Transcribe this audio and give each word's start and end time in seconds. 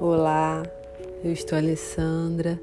Olá, 0.00 0.62
eu 1.24 1.32
estou 1.32 1.58
Alessandra 1.58 2.60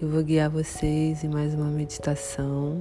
e 0.00 0.06
vou 0.06 0.24
guiar 0.24 0.48
vocês 0.48 1.22
em 1.22 1.28
mais 1.28 1.52
uma 1.52 1.66
meditação. 1.66 2.80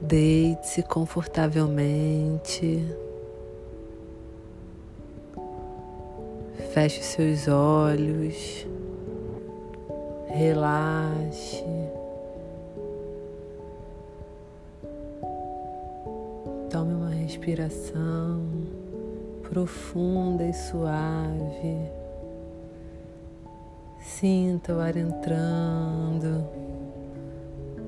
Deite-se 0.00 0.82
confortavelmente. 0.82 2.84
Feche 6.74 7.00
seus 7.00 7.46
olhos. 7.46 8.66
Relaxe. 10.30 11.62
Tome 16.68 16.92
uma 16.92 17.10
respiração 17.10 18.81
profunda 19.52 20.44
e 20.44 20.54
suave. 20.54 21.76
Sinta 24.00 24.74
o 24.74 24.80
ar 24.80 24.96
entrando 24.96 26.48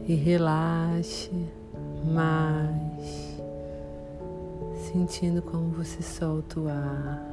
e 0.07 0.15
relaxe 0.15 1.49
mais, 2.05 3.41
sentindo 4.93 5.41
como 5.41 5.71
você 5.71 6.03
solta 6.03 6.61
o 6.61 6.69
ar. 6.69 7.27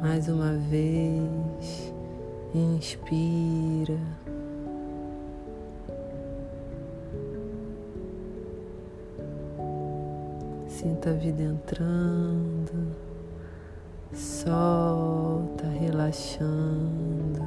Mais 0.00 0.28
uma 0.28 0.54
vez, 0.54 1.92
inspira. 2.54 4.00
Sinta 10.86 11.10
a 11.10 11.14
vida 11.14 11.42
entrando, 11.42 12.94
solta, 14.14 15.66
relaxando. 15.80 17.42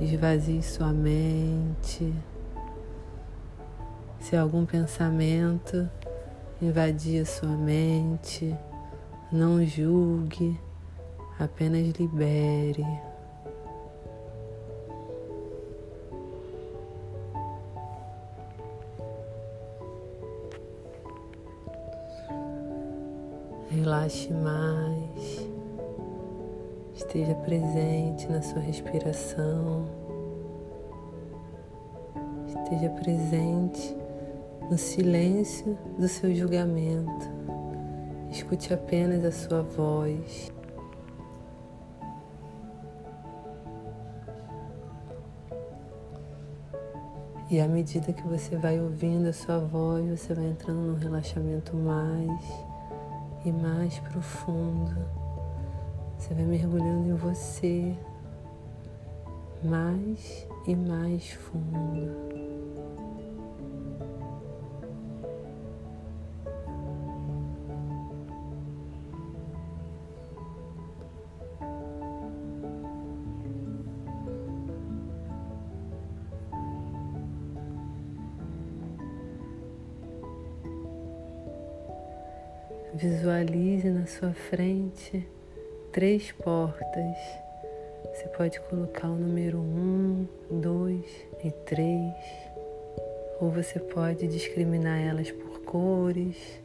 Esvazie 0.00 0.62
sua 0.62 0.94
mente. 0.94 2.10
Se 4.18 4.34
algum 4.34 4.64
pensamento 4.64 5.90
invadir 6.62 7.26
sua 7.26 7.54
mente, 7.54 8.56
não 9.30 9.62
julgue, 9.62 10.58
apenas 11.38 11.86
libere. 11.98 12.86
Relaxe 23.74 24.32
mais, 24.32 25.48
esteja 26.94 27.34
presente 27.34 28.30
na 28.30 28.40
sua 28.40 28.60
respiração, 28.60 29.84
esteja 32.46 32.88
presente 32.90 33.96
no 34.70 34.78
silêncio 34.78 35.76
do 35.98 36.06
seu 36.06 36.32
julgamento. 36.32 37.28
Escute 38.30 38.72
apenas 38.72 39.24
a 39.24 39.32
sua 39.32 39.62
voz. 39.62 40.52
E 47.50 47.60
à 47.60 47.66
medida 47.66 48.12
que 48.12 48.22
você 48.22 48.56
vai 48.56 48.80
ouvindo 48.80 49.26
a 49.26 49.32
sua 49.32 49.58
voz, 49.58 50.08
você 50.08 50.32
vai 50.32 50.46
entrando 50.46 50.78
num 50.78 50.94
relaxamento 50.94 51.76
mais 51.76 52.73
e 53.44 53.52
mais 53.52 53.98
profundo. 54.00 54.94
Você 56.18 56.34
vai 56.34 56.44
mergulhando 56.44 57.08
em 57.08 57.14
você 57.14 57.96
mais 59.62 60.46
e 60.66 60.74
mais 60.74 61.30
fundo. 61.32 62.53
Visualize 83.04 83.90
na 83.90 84.06
sua 84.06 84.32
frente 84.32 85.28
três 85.92 86.32
portas. 86.32 87.18
Você 88.02 88.26
pode 88.34 88.58
colocar 88.60 89.08
o 89.08 89.14
número 89.14 89.58
um, 89.58 90.26
dois 90.50 91.04
e 91.44 91.50
três, 91.50 92.14
ou 93.42 93.50
você 93.50 93.78
pode 93.78 94.26
discriminar 94.26 94.98
elas 95.02 95.30
por 95.30 95.60
cores, 95.64 96.62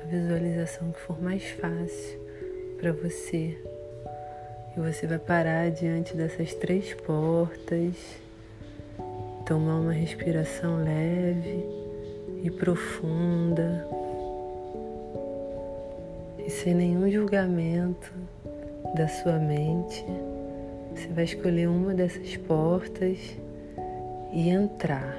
a 0.00 0.06
visualização 0.06 0.92
que 0.92 1.00
for 1.00 1.20
mais 1.20 1.42
fácil 1.42 2.20
para 2.78 2.92
você. 2.92 3.60
E 4.76 4.80
você 4.80 5.04
vai 5.08 5.18
parar 5.18 5.68
diante 5.72 6.16
dessas 6.16 6.54
três 6.54 6.94
portas, 6.94 7.96
tomar 9.44 9.80
uma 9.80 9.92
respiração 9.92 10.84
leve 10.84 11.66
e 12.44 12.50
profunda 12.52 13.98
e 16.50 16.52
sem 16.52 16.74
nenhum 16.74 17.08
julgamento 17.08 18.12
da 18.96 19.06
sua 19.06 19.38
mente, 19.38 20.04
você 20.92 21.06
vai 21.14 21.22
escolher 21.22 21.68
uma 21.68 21.94
dessas 21.94 22.36
portas 22.38 23.38
e 24.32 24.48
entrar. 24.48 25.16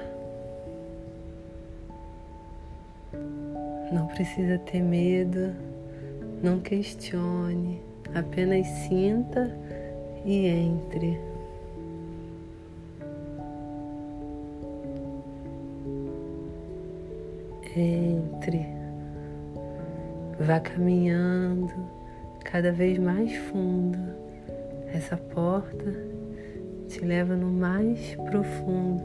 Não 3.90 4.08
precisa 4.08 4.58
ter 4.58 4.82
medo, 4.82 5.54
não 6.42 6.60
questione, 6.60 7.80
apenas 8.14 8.66
sinta 8.66 9.56
e 10.26 10.46
entre. 10.48 11.18
Entre. 17.74 18.81
Vá 20.44 20.58
caminhando 20.58 21.72
cada 22.44 22.72
vez 22.72 22.98
mais 22.98 23.32
fundo. 23.36 23.96
Essa 24.92 25.16
porta 25.16 25.94
te 26.88 26.98
leva 26.98 27.36
no 27.36 27.46
mais 27.46 28.16
profundo 28.28 29.04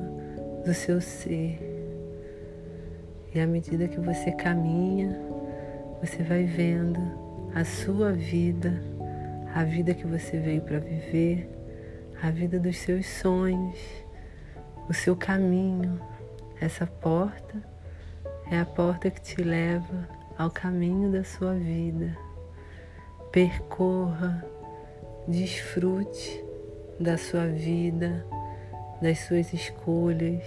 do 0.65 0.73
seu 0.73 0.99
ser. 0.99 1.59
E 3.35 3.39
à 3.39 3.45
medida 3.45 3.87
que 3.87 3.99
você 3.99 4.31
caminha, 4.31 5.15
você 6.01 6.23
vai 6.23 6.45
vendo 6.45 6.99
a 7.53 7.63
sua 7.63 8.13
vida, 8.13 8.73
a 9.53 9.63
vida 9.63 9.93
que 9.93 10.07
você 10.07 10.39
veio 10.39 10.61
para 10.61 10.79
viver, 10.79 11.47
a 12.19 12.31
vida 12.31 12.59
dos 12.59 12.77
seus 12.77 13.05
sonhos, 13.05 13.77
o 14.89 14.93
seu 14.93 15.15
caminho. 15.15 16.01
Essa 16.59 16.87
porta 16.87 17.61
é 18.49 18.59
a 18.59 18.65
porta 18.65 19.11
que 19.11 19.21
te 19.21 19.43
leva 19.43 20.16
ao 20.37 20.51
caminho 20.51 21.11
da 21.11 21.23
sua 21.23 21.53
vida. 21.53 22.17
Percorra, 23.31 24.45
desfrute 25.27 26.43
da 26.99 27.17
sua 27.17 27.47
vida, 27.47 28.25
das 29.01 29.19
suas 29.19 29.51
escolhas. 29.53 30.44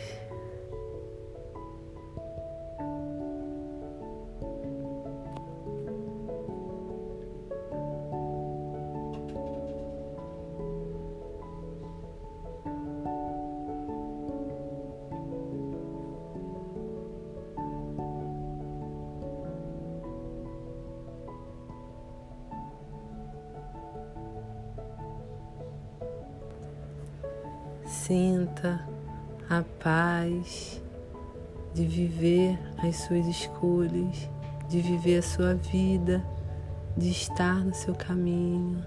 Sinta 28.11 28.85
a 29.49 29.62
paz 29.79 30.83
de 31.73 31.87
viver 31.87 32.59
as 32.85 32.97
suas 32.97 33.25
escolhas, 33.25 34.29
de 34.69 34.81
viver 34.81 35.19
a 35.19 35.23
sua 35.23 35.55
vida, 35.55 36.21
de 36.97 37.09
estar 37.09 37.65
no 37.65 37.73
seu 37.73 37.95
caminho. 37.95 38.85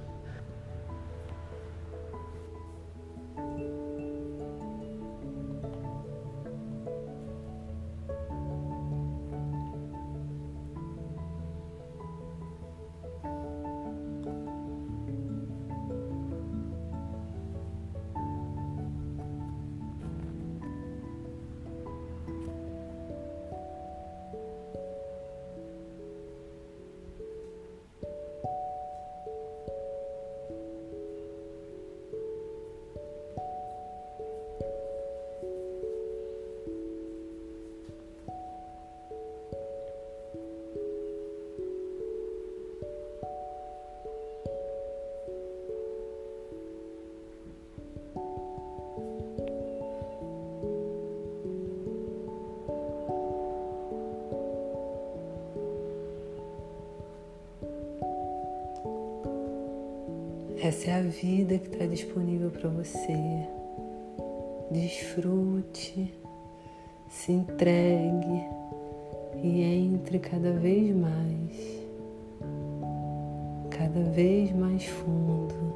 Essa 60.63 60.91
é 60.91 60.93
a 60.93 61.01
vida 61.01 61.59
que 61.59 61.67
está 61.67 61.85
disponível 61.85 62.49
para 62.49 62.69
você. 62.69 63.17
Desfrute, 64.71 66.13
se 67.09 67.33
entregue 67.33 68.47
e 69.43 69.61
entre 69.61 70.19
cada 70.19 70.53
vez 70.53 70.95
mais, 70.95 71.83
cada 73.71 74.03
vez 74.11 74.53
mais 74.53 74.85
fundo. 74.85 75.72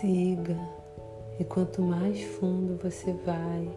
Siga. 0.00 0.56
E 1.38 1.44
quanto 1.44 1.82
mais 1.82 2.20
fundo 2.22 2.78
você 2.82 3.12
vai, 3.24 3.68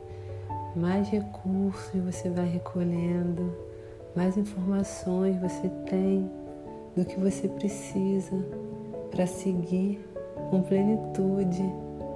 mais 0.75 1.09
recursos 1.09 2.01
você 2.01 2.29
vai 2.29 2.47
recolhendo, 2.47 3.53
mais 4.15 4.35
informações 4.37 5.39
você 5.39 5.69
tem 5.85 6.29
do 6.95 7.05
que 7.05 7.19
você 7.19 7.47
precisa 7.47 8.35
para 9.11 9.27
seguir 9.27 10.03
com 10.49 10.61
plenitude 10.63 11.63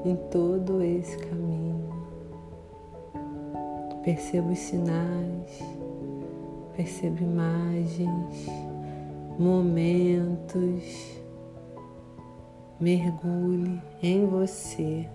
em 0.03 0.15
todo 0.31 0.81
esse 0.81 1.17
caminho. 1.17 1.93
Perceba 4.03 4.51
os 4.51 4.59
sinais, 4.59 5.63
perceba 6.75 7.21
imagens, 7.21 8.47
momentos 9.37 11.14
mergulhe 12.79 13.81
em 14.01 14.25
você. 14.25 15.07